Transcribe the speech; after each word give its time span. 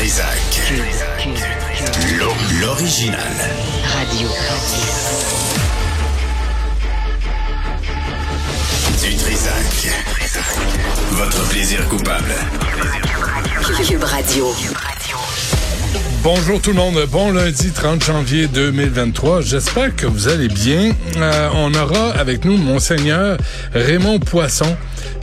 Trisac. 0.00 0.72
L'original. 2.58 3.18
Radio. 3.84 4.28
Du 9.02 9.14
Trisac. 9.14 9.92
Votre 11.10 11.48
plaisir 11.50 11.86
coupable. 11.90 12.32
Cube 13.86 14.02
Radio. 14.04 14.46
Bonjour 16.22 16.60
tout 16.60 16.70
le 16.70 16.76
monde, 16.76 16.98
bon 17.10 17.32
lundi 17.32 17.70
30 17.70 18.04
janvier 18.04 18.46
2023. 18.46 19.40
J'espère 19.40 19.96
que 19.96 20.06
vous 20.06 20.28
allez 20.28 20.48
bien. 20.48 20.92
Euh, 21.16 21.48
on 21.54 21.72
aura 21.74 22.10
avec 22.10 22.44
nous 22.44 22.58
Monseigneur 22.58 23.38
Raymond 23.74 24.18
Poisson, 24.18 24.76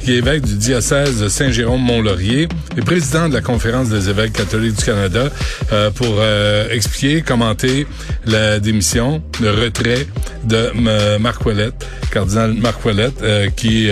qui 0.08 0.14
est 0.14 0.20
évêque 0.20 0.46
du 0.46 0.56
diocèse 0.56 1.20
de 1.20 1.28
Saint-Jérôme-Mont-Laurier 1.28 2.48
et 2.78 2.82
président 2.82 3.28
de 3.28 3.34
la 3.34 3.42
Conférence 3.42 3.90
des 3.90 4.10
évêques 4.10 4.32
catholiques 4.32 4.78
du 4.78 4.86
Canada, 4.86 5.28
euh, 5.74 5.92
pour 5.92 6.16
euh, 6.20 6.70
expliquer, 6.70 7.22
commenter 7.22 7.86
la 8.26 8.62
démission, 8.62 9.22
le 9.42 9.52
retrait 9.52 10.08
de 10.46 10.72
Marc 11.18 11.46
Ouellette, 11.46 11.86
cardinal 12.10 12.54
Marc 12.54 12.86
Ouellette, 12.86 13.22
qui 13.58 13.90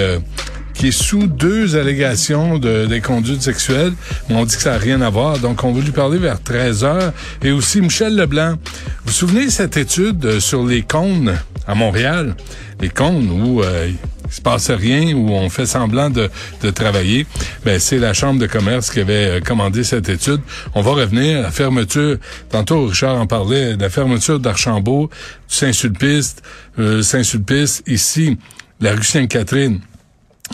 qui 0.76 0.88
est 0.88 0.92
sous 0.92 1.28
deux 1.28 1.76
allégations 1.76 2.60
de, 2.60 2.86
des 2.86 3.02
conduites 3.02 3.42
sexuelles. 3.42 3.94
Mais 4.30 4.36
on 4.36 4.46
dit 4.46 4.56
que 4.56 4.62
ça 4.62 4.72
n'a 4.72 4.78
rien 4.78 5.02
à 5.02 5.10
voir. 5.10 5.40
Donc, 5.40 5.64
on 5.64 5.72
va 5.72 5.82
lui 5.82 5.92
parler 5.92 6.18
vers 6.18 6.42
13 6.42 6.84
heures. 6.84 7.14
Et 7.44 7.52
aussi, 7.52 7.82
Michel 7.82 8.16
Leblanc. 8.16 8.52
Vous 8.52 8.58
vous 9.06 9.12
souvenez 9.12 9.46
de 9.46 9.52
cette 9.52 9.78
étude 9.78 10.24
euh, 10.26 10.40
sur 10.40 10.66
les 10.66 10.82
cônes 10.82 11.34
à 11.68 11.76
Montréal? 11.76 12.36
Les 12.82 12.90
cônes 12.90 13.30
où 13.32 13.62
euh, 13.62 13.90
il 14.28 14.34
se 14.34 14.42
passe 14.42 14.70
rien, 14.72 15.14
où 15.16 15.32
on 15.32 15.50
fait 15.50 15.66
semblant 15.66 16.10
de, 16.10 16.30
de 16.62 16.70
travailler. 16.70 17.26
Ben, 17.64 17.80
c'est 17.80 18.00
la 18.00 18.14
Chambre 18.14 18.40
de 18.40 18.48
commerce 18.48 18.92
qui 18.92 19.00
avait 19.00 19.38
euh, 19.38 19.40
commandé 19.40 19.84
cette 19.84 20.10
étude. 20.10 20.42
On 20.74 20.82
va 20.82 20.92
revenir 20.92 21.40
à 21.40 21.42
la 21.44 21.52
fermeture. 21.52 22.18
Tantôt, 22.50 22.88
Richard 22.88 23.20
en 23.20 23.28
parlait, 23.28 23.76
la 23.76 23.90
fermeture 23.90 24.40
d'Archambault, 24.40 25.10
Saint-Sulpice, 25.48 26.38
Saint-Sulpice, 26.78 27.84
ici, 27.88 28.38
la 28.80 28.94
rue 28.94 29.04
Sainte-Catherine 29.04 29.80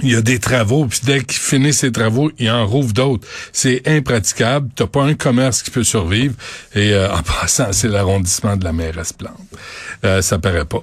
il 0.04 0.12
y 0.12 0.16
a 0.16 0.22
des 0.22 0.40
travaux, 0.40 0.86
puis 0.86 1.00
dès 1.04 1.24
qu'il 1.24 1.40
finit 1.40 1.74
ses 1.74 1.92
travaux, 1.92 2.32
il 2.40 2.50
en 2.50 2.66
rouvre 2.66 2.94
d'autres. 2.94 3.28
C'est 3.52 3.88
impraticable. 3.88 4.70
T'as 4.76 4.88
pas 4.88 5.04
un 5.04 5.16
commerce 5.16 5.62
qui 5.62 5.70
peut 5.70 5.84
survivre. 5.84 6.34
Et 6.74 6.94
euh, 6.94 7.14
en 7.14 7.22
passant, 7.42 7.72
c'est 7.72 7.90
l'arrondissement 7.90 8.56
de 8.56 8.64
la 8.64 8.74
mairesse 8.74 9.14
Plante. 9.14 9.36
Euh, 10.04 10.22
ça 10.22 10.40
paraît 10.40 10.66
pas. 10.66 10.82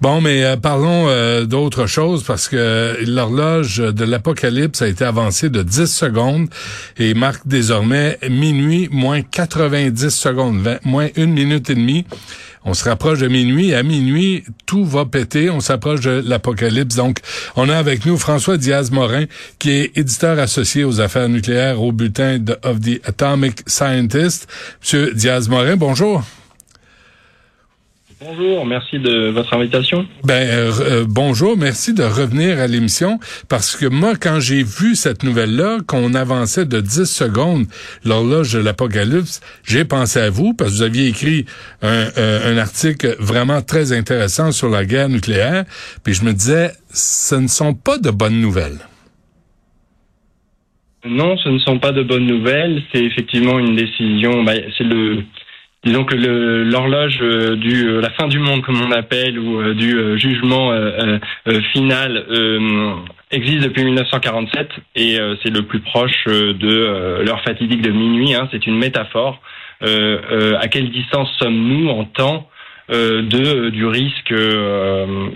Bon, 0.00 0.20
mais 0.20 0.44
euh, 0.44 0.56
parlons 0.56 1.08
euh, 1.08 1.44
d'autre 1.44 1.86
chose 1.86 2.22
parce 2.22 2.48
que 2.48 2.96
l'horloge 3.04 3.78
de 3.78 4.04
l'apocalypse 4.04 4.80
a 4.82 4.88
été 4.88 5.04
avancée 5.04 5.50
de 5.50 5.62
10 5.62 5.86
secondes 5.86 6.48
et 6.96 7.14
marque 7.14 7.46
désormais 7.46 8.18
minuit 8.28 8.88
moins 8.92 9.22
90 9.22 10.10
secondes, 10.10 10.78
moins 10.84 11.08
une 11.16 11.32
minute 11.32 11.68
et 11.70 11.74
demie. 11.74 12.06
On 12.64 12.74
se 12.74 12.84
rapproche 12.84 13.20
de 13.20 13.28
minuit. 13.28 13.74
À 13.74 13.82
minuit, 13.82 14.44
tout 14.66 14.84
va 14.84 15.06
péter. 15.06 15.48
On 15.48 15.60
s'approche 15.60 16.00
de 16.00 16.22
l'apocalypse. 16.24 16.94
Donc, 16.94 17.20
on 17.56 17.70
a 17.70 17.76
avec 17.76 18.04
nous 18.04 18.18
François 18.18 18.58
Diaz-Morin, 18.58 19.24
qui 19.58 19.70
est 19.70 19.96
éditeur 19.96 20.38
associé 20.38 20.84
aux 20.84 21.00
affaires 21.00 21.30
nucléaires 21.30 21.82
au 21.82 21.90
bulletin 21.90 22.38
de, 22.38 22.58
of 22.62 22.80
the 22.80 23.00
Atomic 23.04 23.62
Scientist. 23.66 24.46
Monsieur 24.82 25.14
Diaz-Morin, 25.14 25.76
bonjour. 25.76 26.22
Bonjour, 28.22 28.66
merci 28.66 28.98
de 28.98 29.30
votre 29.30 29.54
invitation. 29.54 30.06
Ben 30.24 30.46
euh, 30.46 30.72
euh, 30.80 31.04
bonjour, 31.08 31.56
merci 31.56 31.94
de 31.94 32.02
revenir 32.02 32.58
à 32.58 32.66
l'émission 32.66 33.18
parce 33.48 33.74
que 33.76 33.86
moi 33.86 34.12
quand 34.14 34.40
j'ai 34.40 34.62
vu 34.62 34.94
cette 34.94 35.22
nouvelle 35.22 35.56
là 35.56 35.78
qu'on 35.86 36.12
avançait 36.12 36.66
de 36.66 36.82
10 36.82 37.06
secondes 37.06 37.64
l'horloge 38.04 38.52
de 38.52 38.58
l'apocalypse, 38.58 39.40
j'ai 39.64 39.86
pensé 39.86 40.20
à 40.20 40.28
vous 40.28 40.52
parce 40.52 40.72
que 40.72 40.76
vous 40.76 40.82
aviez 40.82 41.06
écrit 41.06 41.46
un, 41.80 42.08
un, 42.14 42.58
article 42.58 43.16
vraiment 43.20 43.62
très 43.62 43.92
intéressant 43.92 44.52
sur 44.52 44.68
la 44.68 44.84
guerre 44.84 45.08
nucléaire, 45.08 45.64
puis 46.04 46.12
je 46.12 46.22
me 46.22 46.34
disais 46.34 46.72
ce 46.92 47.36
ne 47.36 47.48
sont 47.48 47.72
pas 47.72 47.96
de 47.96 48.10
bonnes 48.10 48.38
nouvelles. 48.38 48.80
Non, 51.06 51.38
ce 51.38 51.48
ne 51.48 51.58
sont 51.60 51.78
pas 51.78 51.92
de 51.92 52.02
bonnes 52.02 52.26
nouvelles. 52.26 52.82
C'est 52.92 53.02
effectivement 53.02 53.58
une 53.58 53.74
décision. 53.74 54.44
Bah, 54.44 54.52
c'est 54.76 54.84
le 54.84 55.22
disons 55.84 56.04
que 56.04 56.14
l'horloge 56.14 57.18
euh, 57.22 57.56
du 57.56 57.88
euh, 57.88 58.00
la 58.00 58.10
fin 58.10 58.28
du 58.28 58.38
monde 58.38 58.62
comme 58.62 58.80
on 58.80 58.92
appelle 58.92 59.38
ou 59.38 59.60
euh, 59.60 59.74
du 59.74 60.18
jugement 60.18 60.70
final 61.72 62.24
existe 63.30 63.62
depuis 63.62 63.84
1947 63.84 64.68
et 64.96 65.18
c'est 65.42 65.50
le 65.50 65.62
plus 65.62 65.80
proche 65.80 66.26
de 66.26 67.22
l'heure 67.22 67.42
fatidique 67.42 67.82
de 67.82 67.90
minuit. 67.90 68.34
Hein, 68.34 68.48
c'est 68.50 68.66
une 68.66 68.76
métaphore. 68.76 69.40
à 69.82 70.68
quelle 70.68 70.90
distance 70.90 71.28
sommes-nous 71.38 71.88
en 71.88 72.04
temps 72.04 72.48
de 72.88 73.70
du 73.70 73.86
risque 73.86 74.34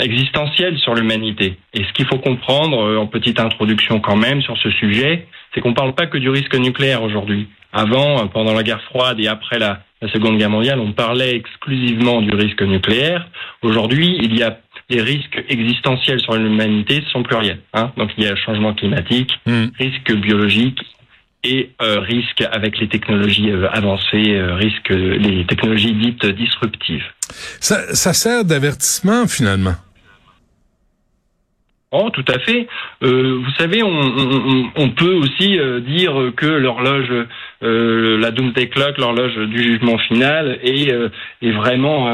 existentiel 0.00 0.78
sur 0.78 0.94
l'humanité? 0.94 1.56
Et 1.72 1.84
ce 1.84 1.92
qu'il 1.92 2.06
faut 2.06 2.18
comprendre 2.18 2.98
en 2.98 3.06
petite 3.06 3.40
introduction 3.40 4.00
quand 4.00 4.16
même 4.16 4.42
sur 4.42 4.56
ce 4.58 4.70
sujet, 4.70 5.26
c'est 5.54 5.60
qu'on 5.60 5.70
ne 5.70 5.76
parle 5.76 5.94
pas 5.94 6.06
que 6.06 6.18
du 6.18 6.28
risque 6.28 6.54
nucléaire 6.56 7.02
aujourd'hui. 7.02 7.48
Avant, 7.72 8.28
pendant 8.28 8.54
la 8.54 8.62
guerre 8.62 8.82
froide 8.82 9.18
et 9.20 9.26
après 9.26 9.58
la, 9.58 9.80
la 10.04 10.12
Seconde 10.12 10.36
Guerre 10.36 10.50
mondiale, 10.50 10.80
on 10.80 10.92
parlait 10.92 11.34
exclusivement 11.34 12.20
du 12.20 12.34
risque 12.34 12.60
nucléaire. 12.60 13.26
Aujourd'hui, 13.62 14.18
il 14.20 14.36
y 14.38 14.42
a 14.42 14.58
des 14.90 15.00
risques 15.00 15.42
existentiels 15.48 16.20
sur 16.20 16.34
l'humanité 16.34 17.02
sont 17.10 17.22
pluriels. 17.22 17.60
Hein 17.72 17.90
Donc 17.96 18.10
il 18.18 18.24
y 18.24 18.26
a 18.26 18.36
changement 18.36 18.74
climatique, 18.74 19.32
hmm. 19.46 19.66
risque 19.78 20.12
biologique 20.12 20.78
et 21.42 21.70
euh, 21.80 22.00
risque 22.00 22.44
avec 22.52 22.78
les 22.78 22.88
technologies 22.88 23.50
euh, 23.50 23.68
avancées, 23.70 24.34
euh, 24.34 24.54
risque 24.56 24.90
les 24.90 25.46
technologies 25.46 25.94
dites 25.94 26.26
disruptives. 26.26 27.04
Ça, 27.60 27.94
ça 27.94 28.12
sert 28.12 28.44
d'avertissement 28.44 29.26
finalement. 29.26 29.74
Tout 32.12 32.24
à 32.28 32.38
fait. 32.40 32.66
Euh, 33.04 33.40
vous 33.44 33.50
savez, 33.56 33.82
on, 33.84 34.88
peut 34.90 35.14
aussi 35.14 35.58
euh, 35.58 35.78
dire 35.80 36.32
que 36.36 36.46
l'horloge, 36.46 37.12
euh, 37.62 38.18
la 38.18 38.32
Doomsday 38.32 38.68
Clock, 38.68 38.98
l'horloge 38.98 39.36
du 39.36 39.62
jugement 39.62 39.96
final, 39.98 40.58
est, 40.62 40.92
vraiment, 41.42 42.06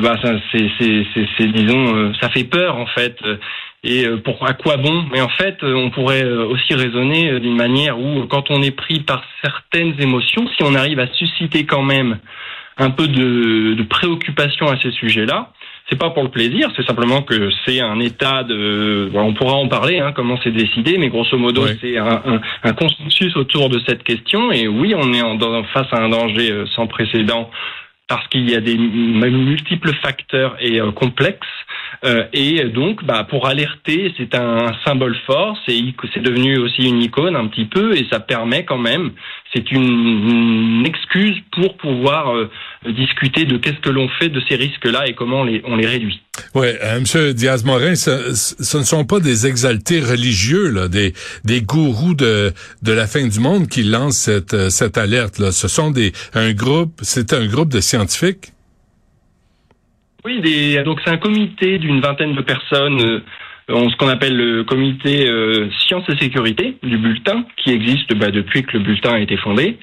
bah, 0.00 0.16
c'est, 0.52 1.52
disons, 1.52 2.12
ça 2.20 2.30
fait 2.30 2.44
peur 2.44 2.76
en 2.76 2.86
fait. 2.86 3.18
Et 3.84 4.06
pour 4.24 4.44
à 4.46 4.54
quoi 4.54 4.76
bon? 4.76 5.04
Mais 5.12 5.20
en 5.20 5.28
fait, 5.28 5.58
on 5.62 5.90
pourrait 5.90 6.24
aussi 6.24 6.74
raisonner 6.74 7.38
d'une 7.40 7.56
manière 7.56 7.98
où, 7.98 8.26
quand 8.26 8.50
on 8.50 8.62
est 8.62 8.74
pris 8.74 9.00
par 9.00 9.22
certaines 9.44 9.94
émotions, 10.00 10.48
si 10.56 10.62
on 10.62 10.74
arrive 10.74 11.00
à 11.00 11.06
susciter 11.08 11.66
quand 11.66 11.82
même 11.82 12.18
un 12.78 12.90
peu 12.90 13.08
de, 13.08 13.74
de 13.74 13.82
préoccupation 13.82 14.68
à 14.68 14.78
ces 14.80 14.90
sujets-là, 14.92 15.52
c'est 15.88 15.98
pas 15.98 16.10
pour 16.10 16.22
le 16.22 16.28
plaisir, 16.28 16.70
c'est 16.76 16.86
simplement 16.86 17.22
que 17.22 17.50
c'est 17.64 17.80
un 17.80 17.98
état 18.00 18.44
de. 18.44 19.10
on 19.14 19.32
pourra 19.32 19.54
en 19.54 19.68
parler, 19.68 19.98
hein, 19.98 20.12
comment 20.14 20.38
c'est 20.44 20.50
décidé, 20.50 20.98
mais 20.98 21.08
grosso 21.08 21.38
modo, 21.38 21.66
c'est 21.80 21.96
un, 21.96 22.22
un, 22.26 22.40
un, 22.62 22.72
consensus 22.74 23.34
autour 23.36 23.70
de 23.70 23.80
cette 23.86 24.02
question. 24.02 24.52
Et 24.52 24.68
oui, 24.68 24.94
on 24.94 25.12
est 25.14 25.22
en, 25.22 25.38
face 25.64 25.86
à 25.92 26.02
un 26.02 26.10
danger 26.10 26.50
euh, 26.50 26.66
sans 26.74 26.86
précédent 26.86 27.50
parce 28.08 28.26
qu'il 28.28 28.50
y 28.50 28.56
a 28.56 28.60
des 28.60 28.76
multiples 28.76 29.92
facteurs 30.02 30.56
et 30.60 30.80
euh, 30.80 30.90
complexes. 30.92 31.46
Euh, 32.04 32.24
et 32.32 32.64
donc, 32.64 33.04
bah, 33.04 33.24
pour 33.24 33.46
alerter, 33.46 34.14
c'est 34.16 34.34
un 34.34 34.72
symbole 34.84 35.16
fort. 35.26 35.58
C'est 35.66 35.78
c'est 36.14 36.22
devenu 36.22 36.58
aussi 36.58 36.88
une 36.88 37.02
icône 37.02 37.36
un 37.36 37.46
petit 37.48 37.66
peu, 37.66 37.94
et 37.96 38.06
ça 38.10 38.18
permet 38.18 38.64
quand 38.64 38.78
même. 38.78 39.12
C'est 39.54 39.70
une, 39.70 39.82
une, 39.82 40.86
excuse 40.86 41.36
pour 41.52 41.76
pouvoir 41.76 42.34
euh, 42.34 42.50
discuter 42.86 43.44
de 43.44 43.56
qu'est-ce 43.56 43.80
que 43.80 43.90
l'on 43.90 44.08
fait 44.08 44.28
de 44.28 44.40
ces 44.48 44.56
risques-là 44.56 45.08
et 45.08 45.14
comment 45.14 45.40
on 45.40 45.44
les, 45.44 45.62
on 45.64 45.76
les 45.76 45.86
réduit. 45.86 46.20
Oui, 46.54 46.68
euh, 46.82 47.00
Monsieur 47.00 47.34
Diaz-Morin, 47.34 47.96
ce, 47.96 48.34
ce, 48.34 48.78
ne 48.78 48.82
sont 48.84 49.04
pas 49.04 49.20
des 49.20 49.46
exaltés 49.46 50.00
religieux, 50.00 50.70
là, 50.70 50.88
des, 50.88 51.12
des 51.44 51.60
gourous 51.60 52.14
de, 52.14 52.52
de 52.82 52.92
la 52.92 53.06
fin 53.06 53.26
du 53.26 53.40
monde 53.40 53.66
qui 53.68 53.82
lancent 53.82 54.18
cette, 54.18 54.54
euh, 54.54 54.70
cette 54.70 54.96
alerte. 54.96 55.38
Là. 55.38 55.50
Ce 55.50 55.66
sont 55.66 55.90
des 55.90 56.12
un 56.34 56.52
groupe, 56.52 57.00
c'est 57.02 57.32
un 57.32 57.46
groupe 57.46 57.70
de 57.70 57.80
scientifiques? 57.80 58.52
Oui, 60.24 60.40
des, 60.40 60.82
donc 60.84 61.00
c'est 61.04 61.10
un 61.10 61.18
comité 61.18 61.78
d'une 61.78 62.00
vingtaine 62.00 62.34
de 62.34 62.42
personnes. 62.42 63.00
Euh, 63.00 63.20
ce 63.68 63.96
qu'on 63.96 64.08
appelle 64.08 64.36
le 64.36 64.64
comité 64.64 65.28
euh, 65.28 65.68
sciences 65.86 66.08
et 66.08 66.16
sécurité 66.16 66.76
du 66.82 66.96
bulletin, 66.96 67.44
qui 67.56 67.70
existe 67.70 68.14
bah, 68.14 68.30
depuis 68.30 68.62
que 68.62 68.78
le 68.78 68.82
bulletin 68.82 69.14
a 69.14 69.18
été 69.18 69.36
fondé. 69.36 69.78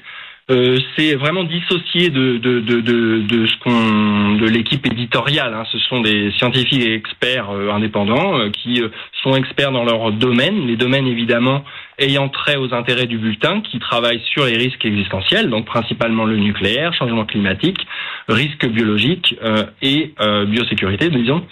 Euh, 0.48 0.78
c'est 0.96 1.16
vraiment 1.16 1.42
dissocié 1.42 2.08
de 2.08 2.36
de 2.36 2.60
de 2.60 2.80
de, 2.80 3.18
de 3.22 3.46
ce 3.48 3.58
qu'on 3.58 4.36
de 4.36 4.46
l'équipe 4.46 4.86
éditoriale. 4.86 5.52
Hein. 5.52 5.64
Ce 5.72 5.78
sont 5.80 6.00
des 6.02 6.30
scientifiques 6.38 6.82
et 6.82 6.94
experts 6.94 7.50
euh, 7.50 7.72
indépendants 7.72 8.38
euh, 8.38 8.50
qui 8.50 8.80
sont 9.24 9.34
experts 9.34 9.72
dans 9.72 9.84
leur 9.84 10.12
domaine, 10.12 10.68
les 10.68 10.76
domaines 10.76 11.08
évidemment 11.08 11.64
ayant 11.98 12.28
trait 12.28 12.54
aux 12.56 12.72
intérêts 12.72 13.06
du 13.06 13.18
bulletin, 13.18 13.60
qui 13.60 13.80
travaillent 13.80 14.22
sur 14.30 14.44
les 14.44 14.56
risques 14.56 14.84
existentiels, 14.84 15.50
donc 15.50 15.66
principalement 15.66 16.24
le 16.24 16.36
nucléaire, 16.36 16.94
changement 16.94 17.24
climatique, 17.24 17.84
risques 18.28 18.68
biologiques 18.68 19.34
et 19.80 20.12
biosécurité, 20.46 21.08
disons, 21.08 21.42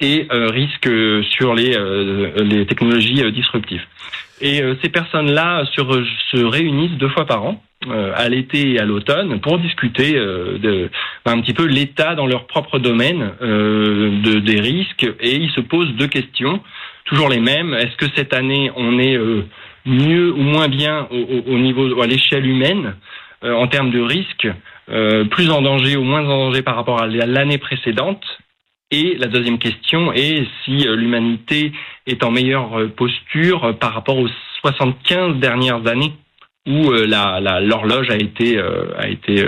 et 0.00 0.28
risques 0.30 0.90
sur 1.30 1.54
les 1.54 1.74
les 2.36 2.66
technologies 2.66 3.32
disruptives. 3.32 3.86
Et 4.42 4.60
ces 4.82 4.90
personnes-là 4.90 5.64
se, 5.74 5.80
se 6.30 6.44
réunissent 6.44 6.98
deux 6.98 7.08
fois 7.08 7.24
par 7.24 7.42
an 7.42 7.62
à 7.92 8.28
l'été 8.28 8.72
et 8.72 8.78
à 8.78 8.84
l'automne 8.84 9.40
pour 9.40 9.58
discuter 9.58 10.12
de 10.14 10.90
un 11.24 11.40
petit 11.40 11.54
peu 11.54 11.66
l'état 11.66 12.14
dans 12.14 12.26
leur 12.26 12.46
propre 12.46 12.78
domaine 12.78 13.32
de, 13.40 14.38
des 14.38 14.60
risques 14.60 15.06
et 15.20 15.34
ils 15.36 15.50
se 15.50 15.60
posent 15.60 15.92
deux 15.94 16.06
questions, 16.06 16.60
toujours 17.04 17.28
les 17.28 17.40
mêmes. 17.40 17.74
Est-ce 17.74 17.96
que 17.96 18.06
cette 18.14 18.32
année 18.34 18.70
on 18.76 18.98
est 18.98 19.18
mieux 19.84 20.32
ou 20.32 20.42
moins 20.42 20.68
bien 20.68 21.06
au, 21.10 21.52
au 21.52 21.58
niveau 21.58 22.00
à 22.00 22.06
l'échelle 22.06 22.46
humaine 22.46 22.94
en 23.42 23.66
termes 23.66 23.90
de 23.90 24.00
risques, 24.00 24.48
plus 25.30 25.50
en 25.50 25.62
danger 25.62 25.96
ou 25.96 26.04
moins 26.04 26.24
en 26.24 26.46
danger 26.46 26.62
par 26.62 26.76
rapport 26.76 27.02
à 27.02 27.06
l'année 27.06 27.58
précédente? 27.58 28.24
Et 28.92 29.16
la 29.18 29.26
deuxième 29.26 29.58
question 29.58 30.12
est 30.12 30.46
si 30.64 30.86
euh, 30.86 30.94
l'humanité 30.94 31.72
est 32.06 32.22
en 32.22 32.30
meilleure 32.30 32.78
euh, 32.78 32.88
posture 32.88 33.64
euh, 33.64 33.72
par 33.72 33.92
rapport 33.92 34.16
aux 34.16 34.28
75 34.60 35.40
dernières 35.40 35.88
années 35.88 36.12
où 36.66 36.90
l'horloge 36.90 38.10
a 38.10 38.16
été 38.16 38.58
a 38.58 39.08
été 39.08 39.44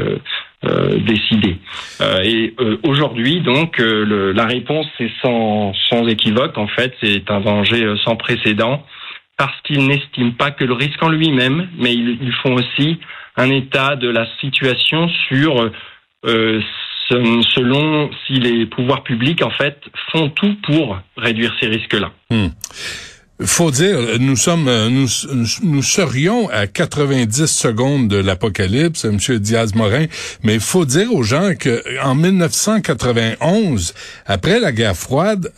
décidée. 1.07 1.57
et 2.25 2.55
aujourd'hui, 2.83 3.41
donc, 3.41 3.79
la 3.79 4.47
réponse 4.47 4.87
est 5.01 5.11
sans 5.23 5.73
sans 5.89 6.07
équivoque. 6.07 6.57
En 6.59 6.69
fait, 6.69 6.95
c'est 7.03 7.31
un 7.31 7.41
danger 7.41 7.95
sans 8.05 8.17
précédent 8.17 8.85
parce 9.37 9.61
qu'ils 9.63 9.87
n'estiment 9.87 10.33
pas 10.33 10.51
que 10.51 10.65
le 10.65 10.75
risque 10.75 11.01
en 11.03 11.11
lui-même, 11.11 11.69
mais 11.79 11.95
ils, 11.95 12.19
ils, 12.21 12.33
font 12.43 12.55
aussi 12.55 12.99
un 13.37 13.51
état 13.51 13.95
de 13.95 14.09
la 14.09 14.27
situation 14.41 15.09
sur 15.29 15.71
selon 17.11 18.11
si 18.27 18.35
les 18.35 18.67
pouvoirs 18.67 19.03
publics 19.03 19.43
en 19.43 19.51
fait 19.51 19.79
font 20.13 20.29
tout 20.31 20.57
pour 20.63 20.99
réduire 21.17 21.55
ces 21.61 21.69
risques-là. 21.69 22.11
Hmm. 22.31 22.49
Faut 23.45 23.71
dire, 23.71 23.97
nous 24.19 24.35
sommes, 24.35 24.65
nous, 24.89 25.07
nous 25.63 25.83
serions 25.83 26.49
à 26.51 26.67
90 26.67 27.47
secondes 27.47 28.09
de 28.09 28.17
l'apocalypse, 28.17 29.05
Monsieur 29.05 29.39
Diaz-Morin, 29.39 30.07
mais 30.43 30.55
il 30.55 30.61
faut 30.61 30.85
dire 30.85 31.15
aux 31.15 31.23
gens 31.23 31.53
que 31.55 31.85
en 32.03 32.17
1991, 32.17 33.95
après 34.27 34.59
la 34.59 34.73
guerre 34.73 34.97
froide, 34.97 35.53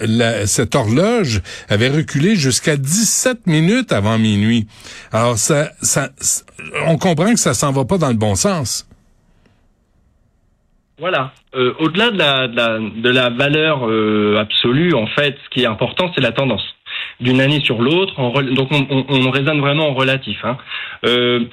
cette 0.44 0.74
horloge 0.74 1.40
avait 1.70 1.88
reculé 1.88 2.36
jusqu'à 2.36 2.76
17 2.76 3.46
minutes 3.46 3.92
avant 3.92 4.18
minuit. 4.18 4.66
Alors 5.10 5.38
ça, 5.38 5.70
ça, 5.80 6.10
on 6.86 6.98
comprend 6.98 7.32
que 7.32 7.40
ça 7.40 7.54
s'en 7.54 7.72
va 7.72 7.86
pas 7.86 7.96
dans 7.96 8.08
le 8.08 8.14
bon 8.14 8.34
sens. 8.34 8.86
Voilà. 10.98 11.32
Euh, 11.54 11.72
au-delà 11.78 12.10
de 12.10 12.18
la, 12.18 12.46
de 12.46 12.56
la, 12.56 12.78
de 12.78 13.08
la 13.08 13.30
valeur 13.30 13.88
euh, 13.88 14.36
absolue, 14.38 14.94
en 14.94 15.06
fait, 15.06 15.34
ce 15.44 15.48
qui 15.48 15.62
est 15.62 15.66
important, 15.66 16.12
c'est 16.14 16.20
la 16.20 16.32
tendance. 16.32 16.62
D'une 17.20 17.40
année 17.40 17.60
sur 17.60 17.82
l'autre, 17.82 18.14
donc 18.52 18.68
on, 18.70 18.86
on, 18.90 19.04
on, 19.08 19.30
raisonne 19.30 19.60
vraiment 19.60 19.88
en 19.88 19.94
relatif. 19.94 20.38
Hein. 20.44 20.56
Euh, 21.06 21.44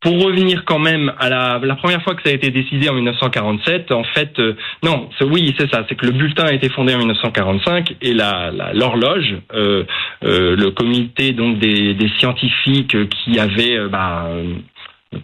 pour 0.00 0.22
revenir 0.22 0.64
quand 0.64 0.78
même 0.78 1.12
à 1.18 1.28
la, 1.28 1.60
la, 1.62 1.74
première 1.74 2.02
fois 2.02 2.14
que 2.14 2.22
ça 2.22 2.30
a 2.30 2.32
été 2.32 2.50
décidé 2.50 2.88
en 2.88 2.94
1947, 2.94 3.90
en 3.90 4.04
fait, 4.04 4.38
euh, 4.38 4.54
non, 4.84 5.08
oui, 5.22 5.54
c'est 5.58 5.68
ça, 5.72 5.84
c'est 5.88 5.96
que 5.96 6.06
le 6.06 6.12
bulletin 6.12 6.44
a 6.44 6.52
été 6.52 6.68
fondé 6.68 6.94
en 6.94 6.98
1945 6.98 7.96
et 8.00 8.14
la, 8.14 8.52
l'horloge, 8.74 9.36
euh, 9.54 9.84
euh, 10.24 10.54
le 10.56 10.70
comité 10.70 11.32
donc 11.32 11.58
des, 11.58 11.94
des 11.94 12.08
scientifiques 12.18 12.96
qui 13.10 13.40
avaient 13.40 13.88
bah, 13.88 14.28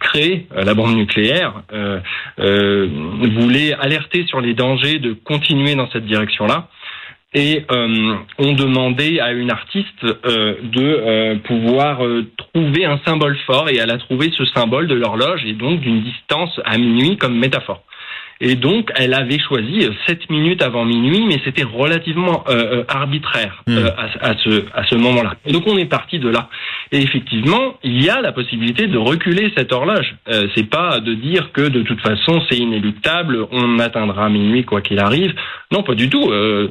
créé 0.01 0.47
euh, 0.57 0.63
la 0.63 0.75
bombe 0.75 0.95
nucléaire 0.95 1.63
euh, 1.73 2.01
euh, 2.39 2.89
voulait 3.39 3.75
alerter 3.75 4.27
sur 4.27 4.41
les 4.41 4.55
dangers 4.55 4.99
de 4.99 5.13
continuer 5.13 5.75
dans 5.75 5.91
cette 5.91 6.07
direction-là 6.07 6.69
et 7.35 7.65
euh, 7.71 8.15
on 8.39 8.53
demandait 8.53 9.21
à 9.21 9.33
une 9.33 9.51
artiste 9.51 10.05
euh, 10.05 10.55
de 10.63 11.39
pouvoir 11.39 12.01
trouver 12.37 12.85
un 12.85 13.01
symbole 13.05 13.37
fort 13.47 13.69
et 13.69 13.77
elle 13.77 13.91
a 13.91 13.99
trouvé 13.99 14.31
ce 14.37 14.45
symbole 14.47 14.87
de 14.87 14.95
l'horloge 14.95 15.45
et 15.45 15.53
donc 15.53 15.81
d'une 15.81 16.03
distance 16.03 16.61
à 16.65 16.79
minuit 16.79 17.17
comme 17.17 17.39
métaphore. 17.39 17.83
Et 18.41 18.57
donc, 18.57 18.91
elle 18.97 19.15
avait 19.15 19.39
choisi 19.39 19.89
7 20.07 20.29
minutes 20.29 20.63
avant 20.63 20.85
minuit, 20.85 21.25
mais 21.27 21.41
c'était 21.45 21.63
relativement 21.63 22.45
euh, 22.49 22.81
euh 22.81 22.85
arbitraire 22.89 23.63
hmm. 23.67 23.73
euh, 23.73 23.91
à, 23.97 24.31
à, 24.31 24.35
ce, 24.39 24.65
à 24.75 24.85
ce 24.85 24.97
moment-là. 24.97 25.35
Donc, 25.51 25.67
on 25.67 25.79
est 25.79 25.87
parti 25.87 26.19
de 26.19 26.29
là. 26.29 26.49
Et 26.93 26.99
effectivement, 26.99 27.77
il 27.83 28.05
y 28.05 28.11
a 28.11 28.21
la 28.21 28.33
possibilité 28.33 28.87
de 28.87 28.99
reculer 28.99 29.53
cette 29.57 29.73
horloge. 29.73 30.15
Euh, 30.29 30.47
c'est 30.55 30.69
pas 30.69 31.01
de 31.01 31.15
dire 31.15 31.51
que 31.53 31.63
de 31.63 31.83
toute 31.83 32.01
façon 32.01 32.43
c'est 32.49 32.59
inéluctable, 32.59 33.47
on 33.51 33.79
atteindra 33.79 34.29
minuit 34.29 34.65
quoi 34.65 34.81
qu'il 34.81 35.01
arrive. 35.01 35.35
Non, 35.73 35.83
pas 35.83 35.95
du 35.95 36.09
tout. 36.09 36.31
Euh, 36.31 36.69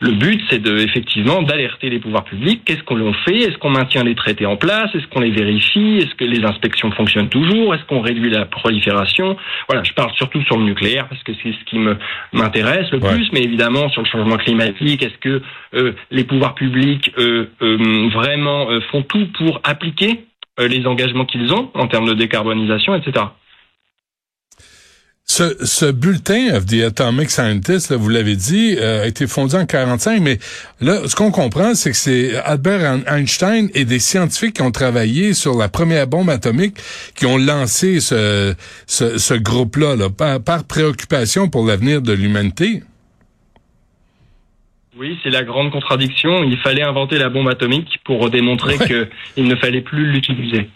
le 0.00 0.12
but, 0.12 0.40
c'est 0.48 0.60
de 0.60 0.78
effectivement 0.78 1.42
d'alerter 1.42 1.90
les 1.90 1.98
pouvoirs 1.98 2.24
publics. 2.24 2.62
Qu'est-ce 2.64 2.82
qu'on 2.84 3.12
fait? 3.12 3.38
Est-ce 3.38 3.58
qu'on 3.58 3.70
maintient 3.70 4.04
les 4.04 4.14
traités 4.14 4.46
en 4.46 4.56
place? 4.56 4.94
Est-ce 4.94 5.06
qu'on 5.08 5.20
les 5.20 5.30
vérifie? 5.30 5.98
Est-ce 5.98 6.14
que 6.14 6.24
les 6.24 6.44
inspections 6.44 6.90
fonctionnent 6.92 7.28
toujours? 7.28 7.74
Est-ce 7.74 7.84
qu'on 7.84 8.00
réduit 8.00 8.30
la 8.30 8.44
prolifération? 8.44 9.36
Voilà, 9.68 9.82
je 9.82 9.92
parle 9.92 10.12
surtout 10.14 10.42
sur 10.42 10.56
le 10.56 10.64
nucléaire 10.64 11.08
parce 11.08 11.22
que 11.24 11.32
c'est 11.42 11.52
ce 11.52 11.64
qui 11.64 11.78
me 11.78 11.96
m'intéresse 12.32 12.90
le 12.92 13.00
plus, 13.00 13.28
mais 13.32 13.40
évidemment 13.40 13.88
sur 13.90 14.02
le 14.02 14.08
changement 14.08 14.36
climatique, 14.36 15.02
est-ce 15.02 15.18
que 15.18 15.42
euh, 15.74 15.92
les 16.10 16.24
pouvoirs 16.24 16.54
publics 16.54 17.12
euh, 17.18 17.46
euh, 17.62 18.08
vraiment 18.12 18.68
font 18.90 19.02
tout 19.02 19.26
pour 19.36 19.60
appliquer 19.64 20.24
les 20.58 20.86
engagements 20.86 21.24
qu'ils 21.24 21.52
ont 21.52 21.70
en 21.74 21.86
termes 21.86 22.08
de 22.08 22.14
décarbonisation, 22.14 22.94
etc. 22.96 23.26
Ce, 25.38 25.64
ce, 25.64 25.92
bulletin 25.92 26.56
of 26.56 26.66
the 26.66 26.82
Atomic 26.82 27.30
Scientist, 27.30 27.92
vous 27.92 28.08
l'avez 28.08 28.34
dit, 28.34 28.74
euh, 28.76 29.04
a 29.04 29.06
été 29.06 29.28
fondé 29.28 29.54
en 29.54 29.66
45, 29.66 30.20
mais 30.20 30.40
là, 30.80 31.06
ce 31.06 31.14
qu'on 31.14 31.30
comprend, 31.30 31.76
c'est 31.76 31.92
que 31.92 31.96
c'est 31.96 32.34
Albert 32.38 33.04
Einstein 33.06 33.68
et 33.72 33.84
des 33.84 34.00
scientifiques 34.00 34.54
qui 34.54 34.62
ont 34.62 34.72
travaillé 34.72 35.34
sur 35.34 35.56
la 35.56 35.68
première 35.68 36.08
bombe 36.08 36.28
atomique 36.28 36.78
qui 37.14 37.24
ont 37.24 37.38
lancé 37.38 38.00
ce, 38.00 38.56
ce, 38.88 39.16
ce 39.16 39.34
groupe-là, 39.34 39.94
là, 39.94 40.10
par, 40.10 40.42
par, 40.42 40.64
préoccupation 40.64 41.48
pour 41.48 41.64
l'avenir 41.64 42.02
de 42.02 42.14
l'humanité. 42.14 42.82
Oui, 44.98 45.16
c'est 45.22 45.30
la 45.30 45.44
grande 45.44 45.70
contradiction. 45.70 46.42
Il 46.42 46.58
fallait 46.58 46.82
inventer 46.82 47.16
la 47.16 47.28
bombe 47.28 47.46
atomique 47.46 48.00
pour 48.04 48.28
démontrer 48.28 48.76
qu'il 48.76 49.46
ne 49.46 49.54
fallait 49.54 49.82
plus 49.82 50.10
l'utiliser. 50.10 50.68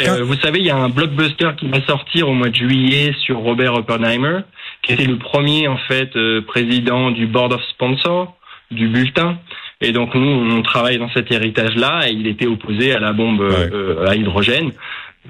Euh, 0.00 0.22
vous 0.24 0.34
savez, 0.36 0.60
il 0.60 0.66
y 0.66 0.70
a 0.70 0.76
un 0.76 0.88
blockbuster 0.88 1.50
qui 1.56 1.68
va 1.68 1.84
sortir 1.86 2.28
au 2.28 2.32
mois 2.34 2.48
de 2.48 2.54
juillet 2.54 3.12
sur 3.24 3.38
Robert 3.38 3.74
Oppenheimer, 3.74 4.40
qui 4.82 4.92
était 4.92 5.06
le 5.06 5.18
premier 5.18 5.68
en 5.68 5.76
fait 5.76 6.14
euh, 6.16 6.42
président 6.42 7.10
du 7.10 7.26
board 7.26 7.52
of 7.52 7.62
sponsors 7.70 8.36
du 8.70 8.88
bulletin. 8.88 9.38
Et 9.80 9.92
donc 9.92 10.14
nous, 10.14 10.56
on 10.56 10.62
travaille 10.62 10.98
dans 10.98 11.10
cet 11.10 11.30
héritage-là, 11.30 12.08
et 12.08 12.12
il 12.12 12.26
était 12.26 12.46
opposé 12.46 12.92
à 12.92 13.00
la 13.00 13.12
bombe 13.12 13.40
euh, 13.42 14.06
à 14.06 14.14
hydrogène. 14.14 14.72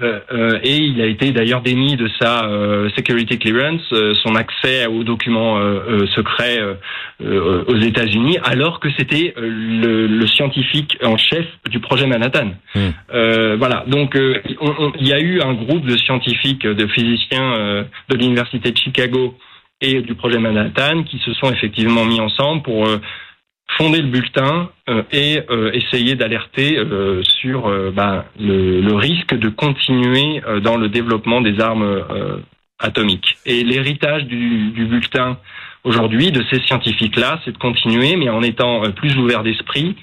Euh, 0.01 0.19
euh, 0.31 0.59
et 0.61 0.75
il 0.75 1.01
a 1.01 1.05
été 1.05 1.31
d'ailleurs 1.31 1.61
démis 1.61 1.95
de 1.95 2.09
sa 2.19 2.45
euh, 2.45 2.89
security 2.97 3.39
clearance, 3.39 3.81
son 4.23 4.35
accès 4.35 4.87
aux 4.87 5.03
documents 5.03 5.59
secrets 6.15 6.59
aux 7.23 7.77
États-Unis, 7.77 8.37
alors 8.43 8.79
que 8.79 8.89
c'était 8.97 9.33
le, 9.37 10.07
le, 10.07 10.27
scientifique 10.27 10.97
en 11.03 11.17
chef 11.17 11.45
du 11.69 11.79
projet 11.79 12.07
Manhattan. 12.07 12.51
Hmm. 12.73 12.89
voilà, 13.57 13.85
donc 13.87 14.17
il 14.17 15.07
y 15.07 15.13
a 15.13 15.19
eu 15.19 15.41
un 15.41 15.53
groupe 15.53 15.85
de 15.85 15.97
scientifiques, 15.97 16.65
de 16.65 16.87
physiciens 16.87 17.85
de 18.09 18.17
l'université 18.17 18.71
de 18.71 18.77
Chicago 18.77 19.37
et 19.81 20.01
du 20.01 20.15
projet 20.15 20.39
Manhattan 20.39 21.03
qui 21.03 21.19
se 21.19 21.33
sont 21.33 21.51
effectivement 21.51 22.05
mis 22.05 22.19
ensemble 22.19 22.63
pour 22.63 22.87
fonder 23.77 24.01
le 24.01 24.07
bulletin 24.07 24.69
euh, 24.89 25.03
et 25.11 25.41
euh, 25.49 25.71
essayer 25.73 26.15
d'alerter 26.15 26.77
euh, 26.77 27.21
sur 27.23 27.71
bah, 27.93 28.25
le, 28.39 28.81
le, 28.81 28.93
risque 28.93 29.35
de 29.35 29.49
continuer 29.49 30.41
dans 30.63 30.77
le 30.77 30.89
développement 30.89 31.41
des 31.41 31.59
armes 31.59 32.03
atomiques. 32.79 33.37
Et 33.45 33.63
l'héritage 33.63 34.25
du, 34.25 34.71
du, 34.71 34.85
bulletin 34.85 35.37
aujourd'hui 35.83 36.31
de 36.31 36.43
ces 36.49 36.59
scientifiques-là, 36.61 37.39
c'est 37.45 37.51
de 37.51 37.57
continuer, 37.57 38.15
mais 38.15 38.29
en 38.29 38.41
étant 38.41 38.91
plus 38.91 39.17
ouvert 39.17 39.43
d'esprit. 39.43 39.95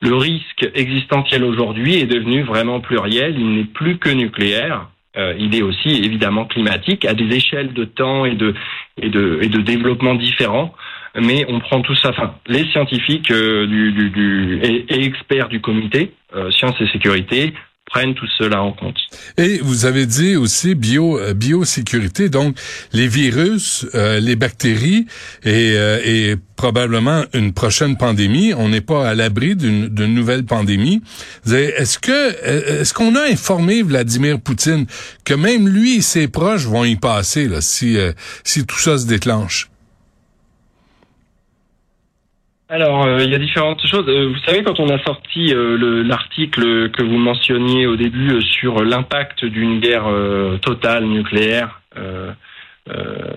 Le 0.00 0.14
risque 0.14 0.68
existentiel 0.74 1.44
aujourd'hui 1.44 1.96
est 1.96 2.06
devenu 2.06 2.42
vraiment 2.42 2.80
pluriel, 2.80 3.34
il 3.38 3.54
n'est 3.54 3.64
plus 3.64 3.98
que 3.98 4.10
nucléaire. 4.10 4.88
il 5.16 5.54
est 5.54 5.62
aussi 5.62 5.90
évidemment 6.04 6.44
climatique 6.44 7.04
à 7.04 7.14
des 7.14 7.34
échelles 7.34 7.72
de 7.72 7.84
temps 7.84 8.24
et 8.24 8.34
de, 8.34 8.54
et 9.00 9.08
de, 9.08 9.40
et 9.42 9.48
de 9.48 9.60
développement 9.60 10.14
différents 10.14 10.72
mais 11.20 11.44
on 11.48 11.60
prend 11.60 11.80
tout 11.82 11.94
ça. 11.96 12.10
Enfin, 12.10 12.34
les 12.46 12.64
scientifiques 12.70 13.30
euh, 13.30 13.66
du, 13.66 13.92
du, 13.92 14.10
du, 14.10 14.60
et, 14.62 15.04
experts 15.04 15.48
du 15.48 15.60
comité 15.60 16.12
euh, 16.34 16.50
sciences 16.50 16.80
et 16.80 16.88
sécurité 16.88 17.54
prennent 17.86 18.14
tout 18.14 18.26
cela 18.36 18.62
en 18.62 18.72
compte. 18.72 18.98
Et 19.38 19.60
vous 19.62 19.86
avez 19.86 20.04
dit 20.04 20.36
aussi 20.36 20.74
bio 20.74 21.18
euh, 21.18 21.32
biosécurité, 21.32 22.28
donc 22.28 22.54
les 22.92 23.08
virus, 23.08 23.86
les 23.94 24.36
bactéries 24.36 25.06
et, 25.42 25.72
et, 26.04 26.36
probablement 26.54 27.22
une 27.32 27.54
prochaine 27.54 27.96
pandémie. 27.96 28.52
On 28.52 28.68
n'est 28.68 28.82
pas 28.82 29.08
à 29.08 29.14
l'abri 29.14 29.56
d'une 29.56 29.88
nouvelle 29.88 30.44
pandémie. 30.44 31.00
Est-ce 31.46 31.98
que 31.98 32.80
est-ce 32.80 32.92
qu'on 32.92 33.14
a 33.14 33.22
informé 33.30 33.82
Vladimir 33.82 34.38
Poutine 34.38 34.86
que 35.24 35.34
même 35.34 35.68
lui 35.68 35.98
et 35.98 36.02
ses 36.02 36.28
proches 36.28 36.66
vont 36.66 36.84
y 36.84 36.96
passer 36.96 37.48
là, 37.48 37.60
si 37.60 37.96
si 38.44 38.66
tout 38.66 38.78
ça 38.78 38.98
se 38.98 39.06
déclenche? 39.06 39.70
Alors, 42.70 43.06
euh, 43.06 43.24
il 43.24 43.30
y 43.30 43.34
a 43.34 43.38
différentes 43.38 43.86
choses. 43.86 44.04
Euh, 44.08 44.28
vous 44.28 44.38
savez, 44.44 44.62
quand 44.62 44.78
on 44.78 44.90
a 44.90 45.02
sorti 45.02 45.54
euh, 45.54 46.02
l'article 46.04 46.90
que 46.90 47.02
vous 47.02 47.16
mentionniez 47.16 47.86
au 47.86 47.96
début 47.96 48.42
sur 48.42 48.84
l'impact 48.84 49.46
d'une 49.46 49.80
guerre 49.80 50.06
totale 50.60 51.04
nucléaire, 51.04 51.80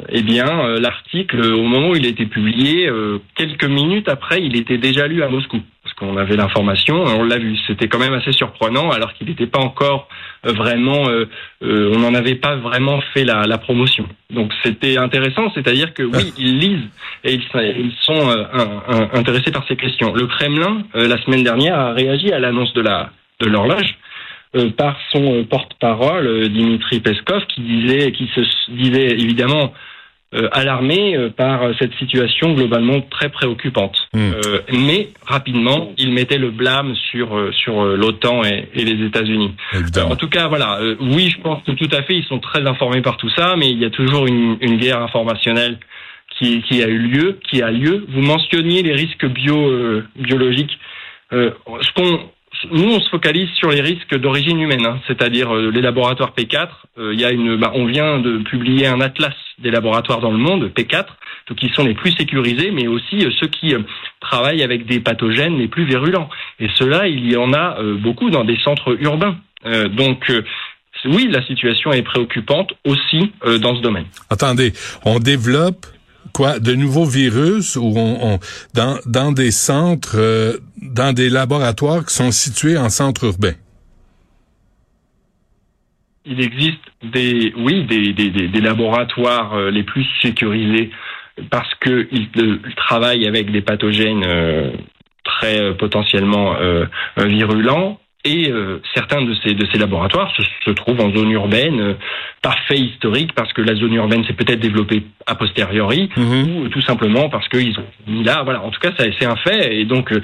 eh 0.10 0.22
bien, 0.22 0.80
l'article, 0.80 1.42
au 1.54 1.64
moment 1.64 1.90
où 1.90 1.96
il 1.96 2.06
a 2.06 2.10
été 2.10 2.26
publié, 2.26 2.90
quelques 3.36 3.66
minutes 3.66 4.10
après, 4.10 4.42
il 4.42 4.56
était 4.56 4.78
déjà 4.78 5.08
lu 5.08 5.24
à 5.24 5.30
Moscou 5.30 5.62
on 6.02 6.18
avait 6.18 6.36
l'information, 6.36 7.04
on 7.04 7.24
l'a 7.24 7.38
vu. 7.38 7.56
C'était 7.68 7.88
quand 7.88 8.00
même 8.00 8.14
assez 8.14 8.32
surprenant, 8.32 8.92
alors 8.92 9.14
qu'il 9.14 9.28
n'était 9.28 9.48
pas 9.48 9.60
encore 9.60 10.08
euh, 10.46 10.54
vraiment, 10.54 11.08
euh, 11.10 11.26
euh, 11.64 11.92
on 11.94 12.00
n'en 12.00 12.14
avait 12.14 12.36
pas 12.36 12.56
vraiment 12.56 13.02
fait 13.14 13.24
la, 13.24 13.58
promotion. 13.58 14.08
Donc 14.30 14.52
c'était 14.64 14.98
intéressant, 14.98 15.52
c'est-à-dire 15.54 15.94
que 15.94 16.04
oui, 16.04 16.34
ils 16.38 16.58
lisent 16.58 16.90
et 17.24 17.34
ils, 17.34 17.94
sont 18.02 18.30
intéressés 19.14 19.52
par 19.52 19.68
ces 19.68 19.76
questions. 19.76 20.14
Le 20.14 20.26
Kremlin, 20.26 20.84
la 20.94 21.22
semaine 21.22 21.44
dernière, 21.44 21.78
a 21.78 21.94
réagi 21.94 22.32
à 22.32 22.40
l'annonce 22.40 22.74
de 22.74 22.82
la 22.82 23.12
de 23.40 23.48
l'horloge. 23.48 23.96
Par 24.78 24.98
son 25.12 25.46
porte-parole 25.46 26.50
Dimitri 26.50 27.00
Peskov 27.00 27.46
qui 27.48 27.62
disait 27.62 28.12
qui 28.12 28.30
se 28.36 28.42
disait 28.72 29.12
évidemment 29.12 29.74
euh, 30.34 30.48
alarmé 30.54 31.18
euh, 31.18 31.30
par 31.30 31.60
cette 31.78 31.94
situation 31.96 32.54
globalement 32.54 33.02
très 33.02 33.28
préoccupante. 33.28 33.98
Hmm. 34.14 34.32
Euh, 34.32 34.60
mais 34.72 35.10
rapidement, 35.28 35.92
il 35.98 36.14
mettait 36.14 36.38
le 36.38 36.52
blâme 36.52 36.96
sur 37.12 37.54
sur 37.54 37.84
l'OTAN 37.84 38.46
et, 38.46 38.70
et, 38.74 38.86
les 38.86 39.06
États-Unis. 39.06 39.54
en 39.98 40.16
tout 40.16 40.30
cas, 40.30 40.48
voilà. 40.48 40.80
oui, 41.02 41.30
je 41.36 41.42
pense 41.42 41.62
que 41.64 41.72
tout 41.72 41.90
à 41.92 42.04
fait, 42.04 42.14
ils 42.16 42.24
sont 42.24 42.40
très 42.40 42.66
informés 42.66 43.02
par 43.02 43.18
tout 43.18 43.30
ça, 43.32 43.56
mais 43.58 43.72
il 43.72 43.78
y 43.78 43.84
a 43.84 43.90
toujours 43.90 44.26
une, 44.26 44.56
une 44.62 44.78
guerre 44.78 45.02
informationnelle 45.02 45.78
qui, 46.38 46.62
qui, 46.62 46.82
a 46.82 46.88
eu 46.88 46.98
lieu, 46.98 47.40
qui 47.50 47.62
a 47.62 47.70
lieu. 47.70 48.06
Vous 48.08 48.22
mentionniez 48.22 48.84
les 48.84 48.94
risques 48.94 49.26
bio 49.26 50.02
biologiques. 50.16 50.80
ce 51.32 51.94
qu'on 51.94 52.22
nous, 52.70 52.84
on 52.84 53.00
se 53.00 53.10
focalise 53.10 53.50
sur 53.52 53.70
les 53.70 53.82
risques 53.82 54.16
d'origine 54.16 54.60
humaine, 54.60 54.86
hein, 54.86 55.00
c'est-à-dire 55.08 55.56
euh, 55.56 55.72
les 55.72 55.82
laboratoires 55.82 56.34
P4. 56.38 56.70
Euh, 56.98 57.14
y 57.14 57.26
a 57.26 57.32
une, 57.32 57.56
bah, 57.58 57.72
on 57.74 57.86
vient 57.86 58.20
de 58.20 58.38
publier 58.40 58.88
un 58.88 59.02
atlas 59.02 59.34
des 59.60 59.72
laboratoires 59.72 60.20
dans 60.20 60.32
le 60.32 60.38
monde 60.38 60.72
P4, 60.76 61.06
donc 61.48 61.58
qui 61.58 61.70
sont 61.70 61.84
les 61.84 61.94
plus 61.94 62.12
sécurisés, 62.12 62.72
mais 62.72 62.88
aussi 62.88 63.26
euh, 63.26 63.32
ceux 63.40 63.48
qui 63.48 63.74
travaillent 64.20 64.64
avec 64.64 64.86
des 64.86 65.00
pathogènes 65.00 65.58
les 65.58 65.68
plus 65.68 65.86
virulents. 65.86 66.30
Et 66.60 66.68
cela, 66.76 67.08
il 67.08 67.32
y 67.32 67.36
en 67.36 67.54
a 67.54 67.78
beaucoup 68.00 68.30
dans 68.30 68.44
des 68.44 68.58
centres 68.64 68.96
urbains. 69.02 69.38
donc 69.90 70.32
oui, 71.06 71.28
la 71.30 71.44
situation 71.46 71.92
est 71.92 72.04
préoccupante 72.04 72.74
aussi 72.86 73.32
dans 73.62 73.76
ce 73.76 73.82
domaine. 73.82 74.06
Attendez, 74.30 74.74
on 75.06 75.20
développe 75.20 75.88
quoi 76.34 76.60
de 76.60 76.74
nouveaux 76.74 77.06
virus 77.06 77.76
ou 77.76 77.94
on, 77.96 78.40
dans 78.74 78.98
dans 79.06 79.32
des 79.32 79.52
centres 79.52 80.18
euh, 80.18 80.58
dans 80.82 81.14
des 81.14 81.30
laboratoires 81.30 82.06
qui 82.06 82.14
sont 82.14 82.32
situés 82.32 82.78
en 82.78 82.90
centre 82.90 83.26
urbain? 83.26 83.54
Il 86.26 86.40
existe 86.42 86.82
des 87.04 87.54
oui 87.58 87.86
des, 87.86 88.14
des, 88.14 88.30
des 88.30 88.62
laboratoires 88.62 89.54
euh, 89.54 89.72
les 89.72 89.84
plus 89.84 90.06
sécurisés 90.22 90.92
parce 91.50 91.74
que 91.76 92.08
ils, 92.12 92.30
euh, 92.38 92.60
travaillent 92.76 93.28
avec 93.28 93.52
des 93.52 93.62
pathogènes 93.62 94.26
très 95.24 95.76
potentiellement 95.78 96.56
virulents 97.18 98.01
et 98.24 98.52
euh, 98.52 98.80
certains 98.94 99.22
de 99.24 99.34
ces, 99.44 99.56
de 99.56 99.66
ces 99.72 99.80
laboratoires 99.80 100.32
se, 100.36 100.44
se 100.66 100.72
trouvent 100.72 101.02
en 101.02 101.12
zone 101.12 101.32
urbaine, 101.32 101.80
euh, 101.80 101.94
par 102.42 102.56
fait 102.68 102.78
historique, 102.78 103.34
parce 103.34 103.52
que 103.54 103.62
la 103.62 103.76
zone 103.76 103.94
urbaine 103.94 104.24
s'est 104.26 104.34
peut-être 104.34 104.60
développée 104.60 105.04
a 105.26 105.36
posteriori, 105.36 106.10
mhm. 106.16 106.58
ou 106.58 106.68
tout 106.70 106.82
simplement 106.82 107.30
parce 107.30 107.48
qu'ils 107.48 107.78
ont 107.80 107.86
mis 108.08 108.24
là. 108.24 108.42
Voilà, 108.44 108.62
en 108.62 108.70
tout 108.70 108.80
cas, 108.80 108.92
c'est 108.98 109.26
un 109.26 109.36
fait. 109.38 109.76
Et 109.76 109.86
donc, 109.86 110.12
euh, 110.12 110.22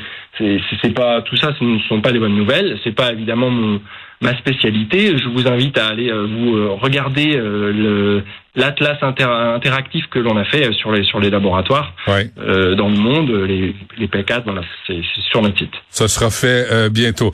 c'est 0.82 0.94
pas 0.94 1.22
tout 1.22 1.38
ça, 1.38 1.54
ce 1.58 1.64
ne 1.64 1.80
sont 1.90 2.02
pas 2.02 2.12
des 2.12 2.20
bonnes 2.20 2.36
nouvelles. 2.36 2.78
C'est 2.84 2.96
pas 2.96 3.12
évidemment 3.12 3.50
mon, 3.50 3.82
ma 4.22 4.38
spécialité. 4.38 5.18
Je 5.18 5.30
vous 5.30 5.48
invite 5.48 5.78
à 5.78 5.88
aller 5.88 6.12
vous 6.12 6.76
regarder 6.76 7.36
le 7.36 8.24
l'atlas 8.56 8.98
interactif 9.02 10.06
que 10.10 10.20
l'on 10.20 10.36
a 10.38 10.44
fait 10.46 10.72
sur 10.74 10.92
les 10.92 11.04
sur 11.04 11.20
les 11.20 11.30
laboratoires 11.30 11.94
euh, 12.08 12.76
dans 12.76 12.90
le 12.90 12.98
monde, 12.98 13.30
les, 13.30 13.76
les 13.98 14.08
P4, 14.08 14.44
voilà, 14.46 14.62
c'est 14.86 15.02
sur 15.30 15.42
notre 15.42 15.58
site. 15.58 15.74
Ça 15.90 16.08
sera 16.08 16.30
fait 16.30 16.68
euh, 16.72 16.90
bientôt. 16.90 17.32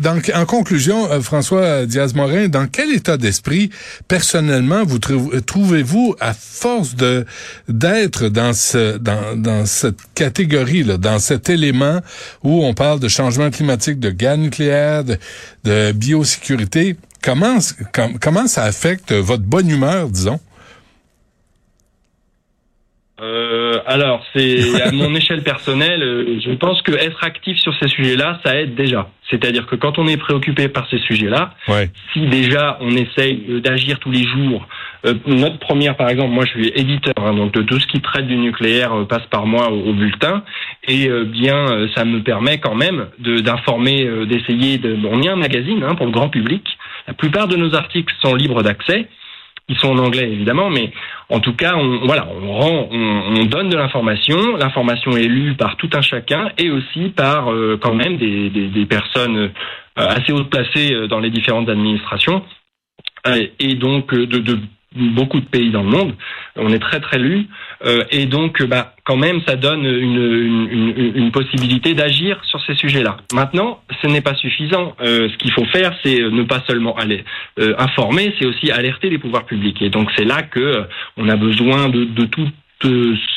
donc, 0.00 0.30
en 0.34 0.44
conclusion, 0.46 1.10
euh, 1.10 1.20
François 1.20 1.86
Diaz-Morin, 1.86 2.48
dans 2.48 2.66
quel 2.66 2.92
état 2.92 3.16
d'esprit, 3.16 3.70
personnellement, 4.08 4.84
vous 4.84 4.98
trouvez-vous 4.98 6.16
à 6.20 6.34
force 6.34 6.96
de 6.96 7.24
d'être 7.68 8.28
dans 8.28 8.52
ce 8.52 8.98
dans 8.98 9.36
dans 9.36 9.66
cette 9.66 10.00
catégorie 10.14 10.82
là, 10.82 10.96
dans 10.96 11.18
cet 11.18 11.48
élément 11.50 12.00
où 12.42 12.64
on 12.64 12.74
parle 12.74 13.00
de 13.00 13.08
changement 13.08 13.50
climatique, 13.50 14.00
de 14.00 14.10
gaz 14.10 14.38
nucléaire, 14.38 15.04
de, 15.04 15.16
de 15.64 15.92
biosécurité? 15.92 16.96
Comment, 17.22 17.56
comment 18.20 18.46
ça 18.46 18.64
affecte 18.64 19.12
votre 19.12 19.44
bonne 19.44 19.70
humeur, 19.70 20.08
disons? 20.10 20.40
Euh, 23.20 23.78
alors, 23.86 24.24
c'est 24.34 24.82
à 24.82 24.90
mon 24.90 25.14
échelle 25.14 25.42
personnelle, 25.42 26.02
euh, 26.02 26.40
je 26.44 26.50
pense 26.52 26.82
que 26.82 26.92
être 26.92 27.22
actif 27.22 27.56
sur 27.58 27.74
ces 27.78 27.88
sujets-là, 27.88 28.40
ça 28.44 28.56
aide 28.56 28.74
déjà. 28.74 29.08
C'est-à-dire 29.30 29.66
que 29.66 29.76
quand 29.76 29.98
on 29.98 30.06
est 30.06 30.16
préoccupé 30.16 30.68
par 30.68 30.88
ces 30.90 30.98
sujets-là, 30.98 31.54
si 32.12 32.26
déjà 32.26 32.76
on 32.80 32.90
essaye 32.90 33.60
d'agir 33.62 33.98
tous 33.98 34.10
les 34.10 34.24
jours, 34.24 34.66
euh, 35.06 35.14
notre 35.26 35.58
première, 35.58 35.96
par 35.96 36.08
exemple, 36.08 36.32
moi 36.32 36.44
je 36.44 36.50
suis 36.50 36.68
éditeur, 36.74 37.14
hein, 37.16 37.34
donc 37.34 37.52
tout 37.52 37.80
ce 37.80 37.86
qui 37.86 38.00
traite 38.00 38.26
du 38.26 38.36
nucléaire 38.36 38.92
euh, 38.92 39.04
passe 39.04 39.26
par 39.30 39.46
moi 39.46 39.70
au, 39.70 39.92
bulletin, 39.92 40.44
et 40.86 41.08
bien 41.24 41.88
ça 41.94 42.04
me 42.04 42.22
permet 42.22 42.58
quand 42.58 42.74
même 42.74 43.06
d'informer, 43.18 44.26
d'essayer 44.26 44.76
de. 44.76 44.96
on 45.06 45.22
est 45.22 45.28
un 45.28 45.36
magazine 45.36 45.82
hein, 45.82 45.94
pour 45.94 46.06
le 46.06 46.12
grand 46.12 46.28
public. 46.28 46.62
La 47.06 47.14
plupart 47.14 47.48
de 47.48 47.56
nos 47.56 47.74
articles 47.74 48.14
sont 48.20 48.34
libres 48.34 48.62
d'accès. 48.62 49.08
Ils 49.68 49.76
sont 49.78 49.88
en 49.88 49.98
anglais 49.98 50.30
évidemment, 50.30 50.68
mais 50.68 50.92
en 51.30 51.40
tout 51.40 51.54
cas, 51.54 51.74
on, 51.74 52.04
voilà, 52.06 52.28
on 52.28 52.52
rend, 52.52 52.88
on, 52.90 53.44
donne 53.46 53.70
de 53.70 53.76
l'information. 53.76 54.56
L'information 54.56 55.12
est 55.12 55.26
lue 55.26 55.54
par 55.54 55.76
tout 55.76 55.88
un 55.94 56.02
chacun 56.02 56.50
et 56.58 56.70
aussi 56.70 57.08
par 57.08 57.50
euh, 57.50 57.78
quand 57.80 57.94
même 57.94 58.18
des, 58.18 58.50
des, 58.50 58.68
des 58.68 58.86
personnes 58.86 59.36
euh, 59.36 59.48
assez 59.96 60.32
haut 60.32 60.44
placées 60.44 60.92
euh, 60.92 61.08
dans 61.08 61.18
les 61.18 61.30
différentes 61.30 61.68
administrations 61.68 62.42
et 63.58 63.74
donc 63.76 64.12
de, 64.12 64.38
de 64.38 64.58
beaucoup 64.94 65.40
de 65.40 65.46
pays 65.46 65.70
dans 65.70 65.82
le 65.82 65.88
monde. 65.88 66.14
On 66.56 66.70
est 66.72 66.78
très 66.78 67.00
très 67.00 67.18
lu 67.18 67.46
euh, 67.84 68.04
et 68.10 68.26
donc 68.26 68.62
bah 68.62 68.94
quand 69.04 69.16
même 69.16 69.40
ça 69.46 69.56
donne 69.56 69.84
une, 69.84 70.66
une, 70.70 71.12
une 71.16 71.30
possibilité 71.32 71.94
d'agir 71.94 72.40
sur 72.44 72.60
ces 72.64 72.74
sujets-là. 72.74 73.16
Maintenant, 73.32 73.80
ce 74.00 74.06
n'est 74.06 74.20
pas 74.20 74.34
suffisant. 74.34 74.94
Euh, 75.00 75.28
ce 75.28 75.36
qu'il 75.38 75.52
faut 75.52 75.64
faire, 75.66 75.92
c'est 76.02 76.20
ne 76.20 76.42
pas 76.44 76.62
seulement 76.68 76.94
aller 76.96 77.24
euh, 77.58 77.74
informer, 77.78 78.34
c'est 78.38 78.46
aussi 78.46 78.70
alerter 78.70 79.10
les 79.10 79.18
pouvoirs 79.18 79.46
publics. 79.46 79.82
Et 79.82 79.90
donc 79.90 80.10
c'est 80.16 80.24
là 80.24 80.42
que 80.42 80.60
euh, 80.60 80.82
on 81.16 81.28
a 81.28 81.36
besoin 81.36 81.88
de, 81.88 82.04
de 82.04 82.24
toutes 82.24 82.54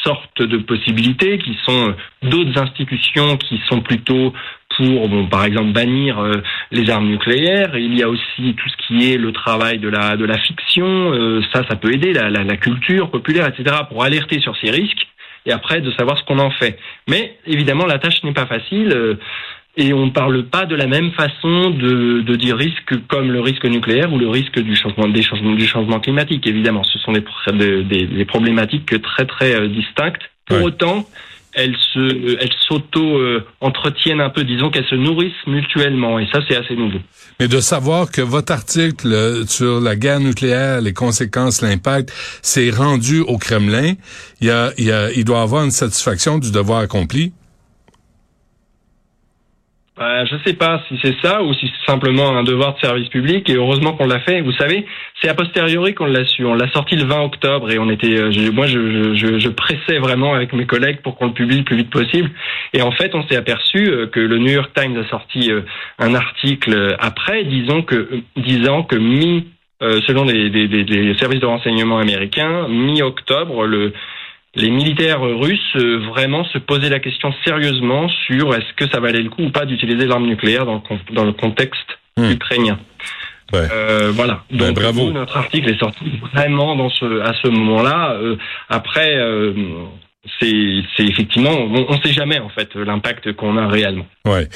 sortes 0.03 0.41
de 0.41 0.57
possibilités 0.57 1.37
qui 1.37 1.57
sont 1.65 1.95
d'autres 2.23 2.61
institutions 2.61 3.37
qui 3.37 3.61
sont 3.69 3.81
plutôt 3.81 4.33
pour, 4.77 5.09
bon, 5.09 5.25
par 5.25 5.43
exemple, 5.43 5.71
bannir 5.71 6.19
euh, 6.19 6.41
les 6.71 6.89
armes 6.89 7.07
nucléaires. 7.07 7.77
Il 7.77 7.97
y 7.97 8.03
a 8.03 8.09
aussi 8.09 8.55
tout 8.55 8.69
ce 8.69 8.87
qui 8.87 9.11
est 9.11 9.17
le 9.17 9.31
travail 9.31 9.79
de 9.79 9.89
la, 9.89 10.15
de 10.15 10.23
la 10.23 10.37
fiction. 10.37 11.11
Euh, 11.13 11.41
ça, 11.51 11.63
ça 11.67 11.75
peut 11.75 11.91
aider 11.91 12.13
la, 12.13 12.29
la, 12.29 12.43
la, 12.43 12.57
culture 12.57 13.09
populaire, 13.09 13.47
etc., 13.47 13.75
pour 13.89 14.03
alerter 14.03 14.39
sur 14.39 14.55
ces 14.57 14.69
risques 14.69 15.07
et 15.45 15.51
après 15.51 15.81
de 15.81 15.91
savoir 15.91 16.17
ce 16.17 16.23
qu'on 16.25 16.39
en 16.39 16.51
fait. 16.51 16.77
Mais 17.09 17.37
évidemment, 17.45 17.85
la 17.85 17.97
tâche 17.97 18.23
n'est 18.23 18.33
pas 18.33 18.45
facile. 18.45 18.93
Euh, 18.95 19.15
et 19.79 19.93
on 19.93 20.07
ne 20.07 20.11
parle 20.11 20.43
pas 20.43 20.65
de 20.65 20.75
la 20.75 20.87
même 20.87 21.11
façon 21.11 21.69
de, 21.69 22.21
de 22.21 22.35
dire 22.35 22.57
risque 22.57 22.95
comme 23.07 23.31
le 23.31 23.41
risque 23.41 23.65
nucléaire 23.65 24.11
ou 24.11 24.17
le 24.17 24.27
risque 24.27 24.59
du 24.59 24.75
changement, 24.75 25.07
des 25.07 25.21
changements, 25.21 25.53
du 25.53 25.67
changement 25.67 25.99
climatique. 25.99 26.47
Évidemment, 26.47 26.83
ce 26.83 26.97
sont 26.97 27.11
des, 27.11 27.23
des, 27.83 28.07
des 28.07 28.25
problématiques 28.25 28.99
très 29.03 29.25
très 29.25 29.67
distinctes. 29.69 30.31
Pour 30.47 30.63
autant, 30.63 31.05
elles 31.57 31.75
se, 31.93 32.37
elles 32.39 32.53
s'auto-entretiennent 32.67 34.21
un 34.21 34.29
peu, 34.29 34.43
disons 34.43 34.69
qu'elles 34.69 34.87
se 34.87 34.95
nourrissent 34.95 35.33
mutuellement, 35.47 36.19
et 36.19 36.27
ça 36.31 36.39
c'est 36.47 36.55
assez 36.55 36.75
nouveau. 36.75 36.99
Mais 37.39 37.47
de 37.47 37.59
savoir 37.59 38.11
que 38.11 38.21
votre 38.21 38.53
article 38.53 39.07
euh, 39.07 39.45
sur 39.45 39.81
la 39.81 39.95
guerre 39.95 40.19
nucléaire, 40.19 40.81
les 40.81 40.93
conséquences, 40.93 41.61
l'impact, 41.61 42.13
s'est 42.41 42.69
rendu 42.69 43.21
au 43.21 43.37
Kremlin, 43.37 43.93
il, 44.39 44.47
y 44.47 44.51
a, 44.51 44.71
il, 44.77 44.85
y 44.85 45.19
il 45.19 45.25
doit 45.25 45.41
avoir 45.41 45.63
une 45.63 45.71
satisfaction 45.71 46.37
du 46.37 46.51
devoir 46.51 46.79
accompli. 46.79 47.33
Bah, 49.97 50.25
je 50.25 50.35
sais 50.45 50.53
pas 50.53 50.83
si 50.87 50.99
c'est 51.01 51.15
ça 51.23 51.41
ou 51.41 51.55
si 51.55 51.65
c'est 51.67 51.91
simplement 51.91 52.29
un 52.37 52.43
devoir 52.43 52.75
de 52.75 52.79
service 52.79 53.09
public 53.09 53.49
et 53.49 53.55
heureusement 53.55 53.93
qu'on 53.93 54.05
l'a 54.05 54.19
fait. 54.19 54.41
Vous 54.41 54.51
savez, 54.51 54.85
c'est 55.19 55.27
a 55.27 55.33
posteriori 55.33 55.95
qu'on 55.95 56.05
l'a 56.05 56.23
su. 56.23 56.45
On 56.45 56.53
l'a 56.53 56.69
sorti 56.69 56.95
le 56.95 57.05
20 57.05 57.21
octobre 57.23 57.71
et 57.71 57.79
on 57.79 57.89
était, 57.89 58.15
euh, 58.15 58.51
moi 58.51 58.67
je, 58.67 59.15
je, 59.15 59.39
je, 59.39 59.49
pressais 59.49 59.97
vraiment 59.97 60.35
avec 60.35 60.53
mes 60.53 60.67
collègues 60.67 61.01
pour 61.01 61.15
qu'on 61.15 61.27
le 61.27 61.33
publie 61.33 61.57
le 61.57 61.63
plus 61.63 61.77
vite 61.77 61.89
possible. 61.89 62.29
Et 62.73 62.83
en 62.83 62.91
fait, 62.91 63.15
on 63.15 63.27
s'est 63.27 63.37
aperçu 63.37 63.89
euh, 63.89 64.05
que 64.05 64.19
le 64.19 64.37
New 64.37 64.51
York 64.51 64.69
Times 64.75 64.95
a 64.97 65.09
sorti 65.09 65.51
euh, 65.51 65.61
un 65.97 66.13
article 66.13 66.95
après, 66.99 67.43
disons 67.45 67.81
que, 67.81 68.21
disant 68.35 68.83
que 68.83 68.97
mi, 68.97 69.47
selon 69.81 70.25
les, 70.25 70.49
les, 70.49 70.67
les 70.67 71.17
services 71.17 71.39
de 71.39 71.45
renseignement 71.45 71.97
américains, 71.97 72.67
mi-octobre, 72.67 73.65
le 73.65 73.93
les 74.57 74.69
militaires 74.69 75.21
russes 75.21 75.75
vraiment 76.09 76.43
se 76.45 76.57
posaient 76.57 76.89
la 76.89 76.99
question 76.99 77.33
sérieusement 77.45 78.09
sur 78.27 78.53
est-ce 78.55 78.73
que 78.75 78.89
ça 78.91 78.99
valait 78.99 79.21
le 79.21 79.29
coup 79.29 79.43
ou 79.43 79.49
pas 79.49 79.65
d'utiliser 79.65 80.05
l'arme 80.05 80.25
nucléaire 80.25 80.65
dans 80.65 80.81
le, 80.89 81.13
dans 81.13 81.23
le 81.23 81.33
contexte 81.33 81.87
hmm. 82.17 82.31
ukrainien. 82.31 82.79
voilà. 83.51 84.43
Ben, 84.51 84.67
Donc 84.67 84.75
bravo. 84.75 85.11
notre 85.11 85.37
article 85.37 85.69
est 85.69 85.79
sorti 85.79 86.05
vraiment 86.33 86.75
dans 86.75 86.89
ce 86.89 87.21
à 87.21 87.33
ce 87.41 87.47
moment-là. 87.47 88.17
après, 88.69 89.15
c'est 90.39 90.83
effectivement, 90.99 91.51
on 91.51 91.95
ne 91.95 92.01
sait 92.01 92.13
jamais 92.13 92.39
en 92.39 92.49
fait 92.49 92.75
l'impact 92.75 93.33
qu'on 93.33 93.57
a 93.57 93.67
réellement. 93.67 94.05
Ouais. 94.25 94.47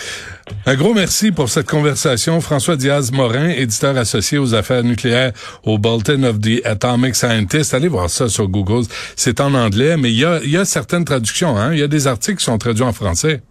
Un 0.66 0.75
gros 0.75 0.94
merci 0.94 1.32
pour 1.32 1.50
cette 1.50 1.68
conversation, 1.68 2.42
François 2.42 2.75
Diaz-Morin, 2.75 3.50
éditeur 3.50 3.98
associé 3.98 4.38
aux 4.38 4.54
affaires 4.54 4.84
nucléaires 4.84 5.32
au 5.63 5.78
Bulletin 5.78 6.24
of 6.24 6.40
the 6.40 6.66
Atomic 6.66 7.16
Scientist. 7.16 7.74
Allez 7.74 7.88
voir 7.88 8.10
ça 8.10 8.30
sur 8.30 8.48
Google. 8.48 8.84
C'est 9.16 9.40
en 9.40 9.54
anglais, 9.54 9.98
mais 9.98 10.12
il 10.12 10.20
y 10.20 10.25
a, 10.25 10.40
y 10.44 10.58
a 10.58 10.66
certaines 10.66 11.06
traductions. 11.06 11.58
Hein? 11.58 11.74
Il 11.74 11.80
y 11.80 11.84
a 11.84 11.88
des 11.88 12.08
articles 12.08 12.38
qui 12.38 12.46
sont 12.46 12.58
traduits 12.58 12.84
en 12.84 12.94
français. 12.94 13.42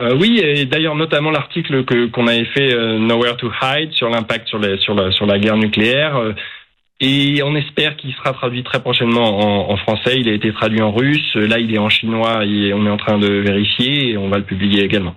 Euh, 0.00 0.16
oui, 0.18 0.40
et 0.42 0.64
d'ailleurs 0.64 0.94
notamment 0.94 1.30
l'article 1.30 1.84
que 1.84 2.06
qu'on 2.06 2.26
avait 2.26 2.46
fait 2.46 2.72
euh, 2.72 2.98
Nowhere 2.98 3.36
to 3.36 3.50
Hide 3.60 3.92
sur 3.92 4.08
l'impact 4.08 4.48
sur, 4.48 4.58
les, 4.58 4.78
sur, 4.78 4.94
la, 4.94 5.10
sur 5.12 5.26
la 5.26 5.38
guerre 5.38 5.58
nucléaire. 5.58 6.16
Euh, 6.16 6.32
et 7.00 7.42
on 7.42 7.54
espère 7.56 7.96
qu'il 7.96 8.12
sera 8.14 8.32
traduit 8.32 8.62
très 8.62 8.80
prochainement 8.80 9.70
en, 9.70 9.76
français. 9.78 10.20
Il 10.20 10.28
a 10.28 10.32
été 10.32 10.52
traduit 10.52 10.82
en 10.82 10.92
russe. 10.92 11.34
Là, 11.34 11.58
il 11.58 11.74
est 11.74 11.78
en 11.78 11.88
chinois 11.88 12.44
et 12.44 12.74
on 12.74 12.86
est 12.86 12.90
en 12.90 12.98
train 12.98 13.18
de 13.18 13.26
vérifier 13.26 14.10
et 14.10 14.18
on 14.18 14.28
va 14.28 14.36
le 14.36 14.44
publier 14.44 14.84
également. 14.84 15.14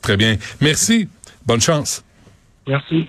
Très 0.00 0.16
bien. 0.16 0.36
Merci. 0.60 1.08
Bonne 1.44 1.60
chance. 1.60 2.04
Merci. 2.68 3.06